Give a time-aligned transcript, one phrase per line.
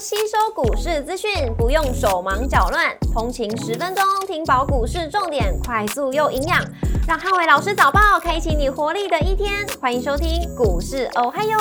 [0.00, 6.64] 吸收股市资讯，不用手忙脚乱，通勤十分钟听饱股市重点，快速又营养，
[7.08, 9.66] 让汉伟老师早报开启你活力的一天。
[9.80, 11.58] 欢迎收听股市哦嗨哟，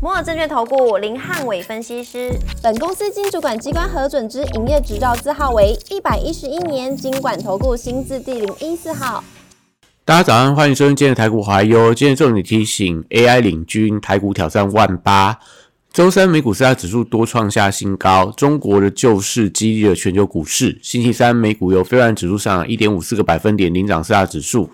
[0.00, 2.30] 摩尔证券投顾林汉伟分析师，
[2.62, 9.24] 本公司经主管机关核准之营业执照字号为一百一十一年经管投顾新字第零一四号。
[10.04, 11.92] 大家早上，欢迎收听今天的台股华优。
[11.92, 15.40] 今天重点提醒：AI 领军，台股挑战万八。
[15.92, 20.78] 周三美股四大指数多创下新高，中国的救市激励了全球股市。
[20.80, 24.70] 星期三美股由非蓝指数上涨一点五四个百分点领涨四大指数，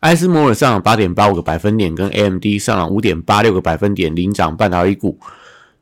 [0.00, 5.18] 艾斯摩尔上涨八点八五个百分点，跟 AMD 上涨五点八六个百分点领涨半导体股。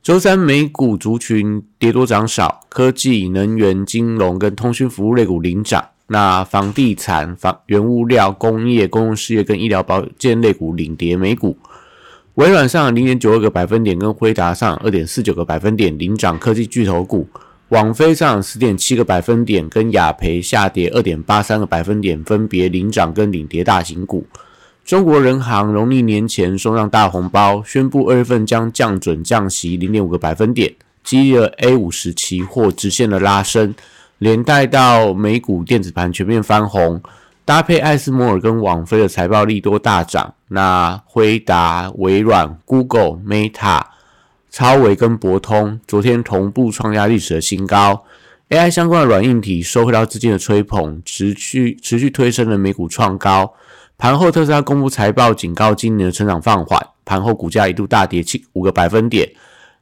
[0.03, 11.57] 周三美股族群跌多涨少，科技、能源、金融跟通讯服务类股领涨，那房地产、房原物料、工业、公用事业跟医疗保健类股领跌美股。
[12.41, 17.27] 微软上零点九二个百分点，跟辉达上二点四九个百分点领涨科技巨头股；
[17.69, 24.25] 网飞上十点七个百分点，跟雅培下跌二点八三个百分点，分别领涨跟领跌大型股。
[24.87, 33.75] 中国人行农历年前送上大红包，宣布二月份将降准降息零点五个百分点，激励了 A 五十期货直线的拉升，
[34.17, 37.03] 连带到美股电子盘全面翻红。
[37.51, 43.83] 搭配艾斯摩尔跟网飞的财报利多大涨，那辉达、微软、Google、Meta、
[44.49, 48.05] 超维跟博通昨天同步创下历史的新高。
[48.51, 53.53] AI 相关的软硬体收回到资金的吹捧，持续持续推升了美股创高。
[53.99, 59.29] 盘后特斯拉公布财报，警告今年的成长放缓，盘后股价一度大跌七五个百分点。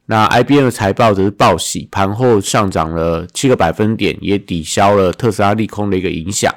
[0.07, 6.51] 那 IBM 的财报则是报喜，盘后上涨了七个百分点，也抵消了特斯拉利空的一个影响。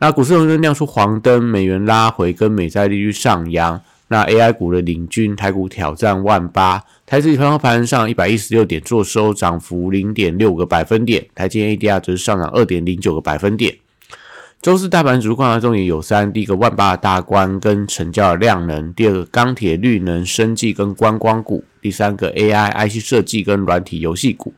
[0.00, 3.80] 那股市熔断亮出黄灯，美元拉回，跟美债利率上扬。
[4.10, 6.82] 那 AI 股的领军，台股挑战万八。
[7.04, 11.26] 台指盘后盘上一百一十六点，做收涨幅零点六个百分点。
[11.34, 13.76] 台积 ADR 则是上涨二点零九个百分点。
[14.62, 24.54] 周四大盘主观察重点有三：第一个万八的大关跟成交的量能；第二个钢铁、绿能、生技跟观光股；第三个 AI、IC 设计跟软体游戏股。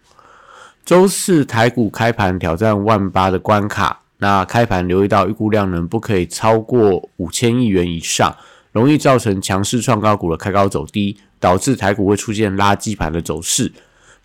[0.84, 4.00] 周四台股开盘挑战万八的关卡。
[4.20, 8.36] 那开盘留意到预估量能不可以超过五千亿元以上，
[8.70, 13.72] 容易造成强势创高股的开高走低，导致台股会出现垃圾盘的走势。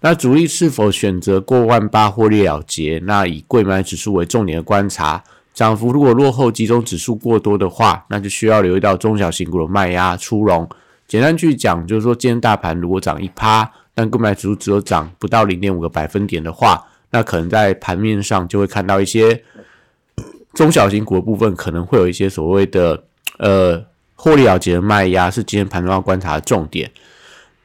[0.01, 3.01] 那主力是否选择过万八获利了结？
[3.05, 5.23] 那以贵买指数为重点的观察，
[5.53, 10.69] 涨幅如果落后集中指数过多的话，那就需要留意到中小型股的卖压出笼。
[11.07, 19.41] 简单去讲，就是说今天大盘如果涨一趴，但购买指数只有涨不到零点五个百分点的话，那可能在盘面上就会看到一些。
[20.55, 23.03] 中小型股的部分可能会有一些所谓的
[23.37, 23.85] 呃
[24.15, 26.89] 获利了结的卖压，是今天盘中要观察的重点。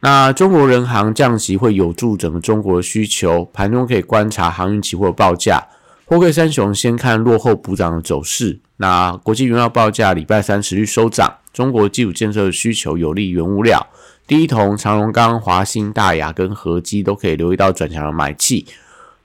[0.01, 5.69] 那中国人行降息会有助整个中国的需求，盘中可以观察航运期货报价。
[6.05, 8.59] 货柜三雄先看落后补涨的走势。
[8.79, 13.87] 那国际原料报价礼拜三持续收涨，中国基础建设的需求有利原物料，
[14.27, 18.67] 第一铜、长荣钢、华兴、大雅跟合基都可以留意到转强的买气。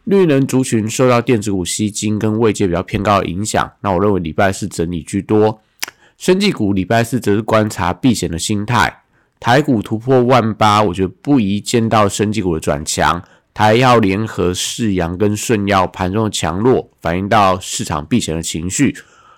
[0.06, 5.62] 绿能族群受到电子股吸金跟位阶比较偏高的影响，那我认为礼拜四整理居多。
[6.18, 9.02] 生技股礼拜四则是观察避险的心态。
[9.40, 13.22] 台股突破万八，我觉得不宜见到生技股的转强。
[13.54, 18.96] 台药联合、世阳跟顺药盘中的强弱，反映到市场避险的情绪。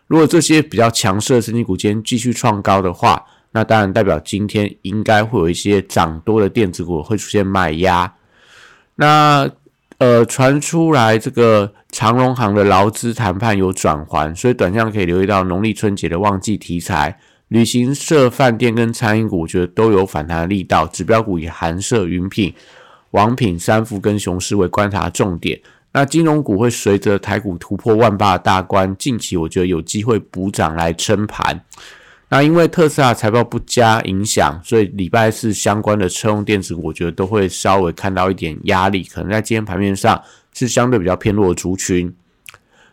[0.07, 8.13] 如果这些比较强势的生技股今天继续创高的话，那当然代表今天应该会有一些涨多的电子股会出现卖压。
[8.95, 9.49] 那
[9.99, 20.85] 呃，传出来这个长荣行的劳资谈判有转圜，所以短线可以留意到农历春节的旺季题材，旅行社、饭店跟餐饮股，我觉得都有反弹的力道。
[20.85, 22.53] 指标股以韩社、云品、
[23.11, 25.59] 王品、三富跟雄狮为观察重点。
[25.93, 31.59] 那金融股会随着台股突破万八大关，近期我觉得有机会补涨来撑盘。
[32.29, 40.21] 那因为特斯拉财报不佳影响，所以礼拜四相关的车用电子股，我觉得都会稍微看到一点压力，可能在今天盘面上
[40.53, 42.13] 是相对比较偏弱的族群。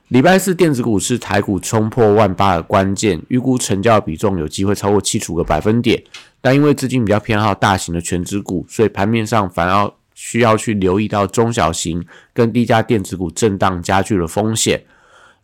[0.09, 6.01] 礼拜四电子股是台股冲破万八的关键，预估成交比重有机会超过七十五个百分点，
[6.41, 14.81] 但因为资金比较偏好大型的全指股，所以盘面上反而需要去留意到中小型跟低价电子股震荡加剧的风险。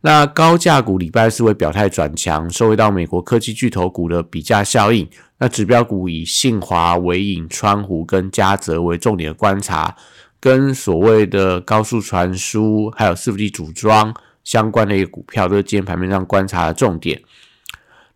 [0.02, 5.06] 那高价股礼拜四会表态转强，受惠到美国科技巨头股的比价效应。
[5.38, 9.94] 那指标股以信华、伟影、川湖跟嘉泽为重点观察，
[10.40, 17.20] 跟所谓的高速传输还有伺服器组装相关的一个股票，都是今天盘面上观察的重点。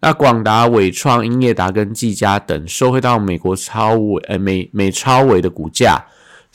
[0.01, 6.03] 那广达、伟创、英业达跟技嘉等，受惠到美国超伟呃美美超伟的股价。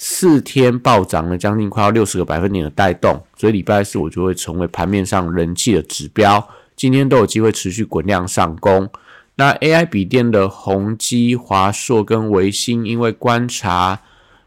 [0.02, 6.48] 四天暴涨了将近快要六十个百分点的带动，所以礼拜四我就会成为盘面上人气的指标。
[6.78, 8.90] 今天都有机会持续滚量上攻。
[9.36, 14.00] 那 AI 笔电的宏基、华硕跟维新，因为观察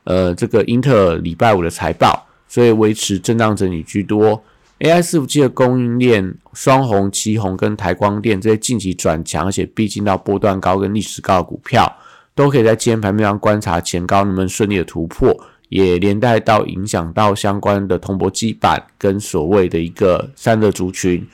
[0.04, 4.42] 呃这个英特尔礼拜五的财报，所以维持震荡整理居多。
[4.78, 11.94] AI 伺服器的供应链双红、旗红跟台光电这些近期转强，而且逼近到波段高跟历史高的股票，
[12.34, 15.36] 都可以在今天盘面上观察前高能不能顺利的突破，
[15.68, 21.26] 也连带到影响到相关的铜箔基板跟所谓的一个散热族群。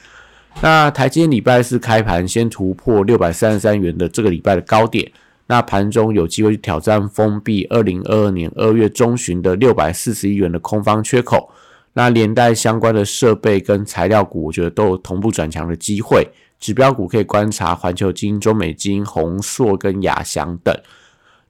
[0.60, 5.08] 那台积电礼拜四开盘先突破六百三十三元的这个礼拜的高点，
[5.46, 11.50] 那盘中有机会去挑战封闭二零二二年二月中旬的六百四十一元的空方缺口。
[11.92, 16.28] 那连带相关的设备跟材料股，我觉得都有同步转强的机会。
[16.58, 20.74] 指标股可以观察环球金、中美金、宏硕跟亚翔等。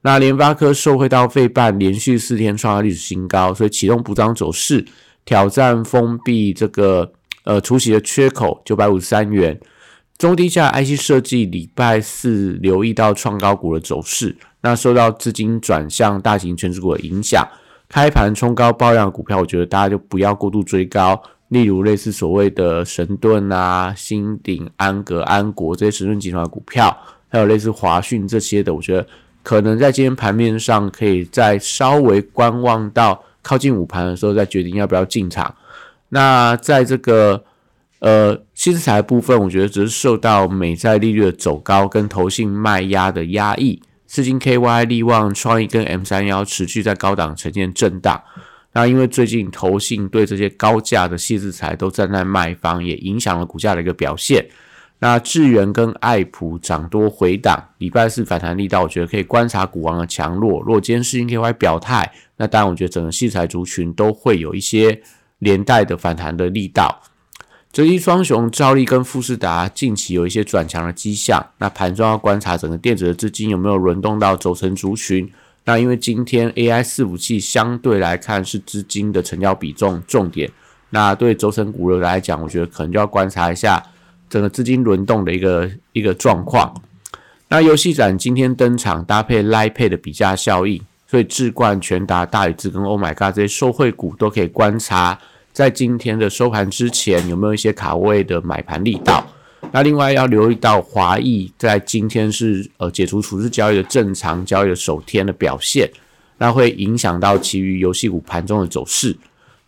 [0.03, 4.85] 那联发科受惠到费半连续四天创下历史新高，所以启动补涨走势，
[5.25, 7.13] 挑战封闭这个
[7.45, 9.59] 呃除息的缺口九百五十三元。
[10.17, 17.47] 中低价 IC 设计礼拜四留意到创高股的走势，那受到资金转向大型全职股的影响。
[17.89, 21.23] 开盘冲高爆量股票，我觉得大家就不要过度追高。
[21.49, 26.97] 例如类似所谓的神盾啊、新鼎、安格、安国这些神盾集团的股票，
[27.29, 29.07] 还有类似华讯这些的，我觉得
[29.43, 35.55] 可能在今天盘面上可以再稍微观望到靠近午盘的时候再决定要不要进场。
[36.11, 37.43] 那在这个
[38.01, 43.81] 呃新材部分，我觉得只是受到美债利率的走高跟投信卖压的压抑。
[44.07, 48.23] 资金 KY、利旺、创意跟 M 三幺持续在高档呈现震荡。
[48.73, 54.47] 那因为最近投信对这些高价的细字材都站在卖方，也影响了股价的一个表现。
[55.01, 60.61] 那智源跟爱普涨多回档，礼拜四反弹力道，我觉得可以观察股王的强弱。
[60.63, 65.01] 若今天四金 KY 表态，那当然我觉得整个细材族群都会有一些
[65.39, 67.01] 连带的反弹的力道。
[67.71, 71.47] 折一双雄，兆利跟富士达近期有一些转强的迹象。
[71.59, 75.31] 那盘中要观察整个电子的资金有没有轮动到轴承族群。
[75.69, 80.51] 那因为今天 AI 伺服器相对来看是资金的成交比重重点。
[80.89, 83.83] 那对轴承股的来讲，我觉得可能就要观察一下
[84.31, 86.75] 整个资金轮动的一个一个状况。
[87.49, 95.19] 那游戏展今天登场，搭配 Line Pay 的比价效应，所以智冠、全达、大宇智跟 Oh My God 这些受惠股都可以观察。
[95.53, 99.27] 在今天的收盘之前，有没有一些卡位的买盘力道？
[99.71, 105.91] 那另外要留意到华裔在今天是呃解除处置交易的正常交易的首天的表现，
[106.39, 109.17] 那会影响到其余游戏股盘中的走势。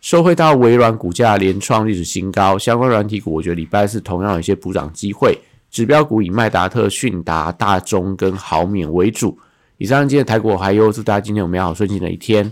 [0.01, 5.37] 收回到微软股价连创历史新高，相关软体股我觉得礼拜四同样有一些补涨机会。
[5.69, 9.37] 指标股以麦达特、迅达、大中跟豪免为主。
[9.77, 12.51] 以上今天台股还有祝大家今天有美好顺境的一天。